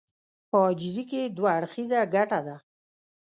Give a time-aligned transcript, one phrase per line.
[0.49, 2.55] په عاجزي کې دوه اړخيزه ګټه ده.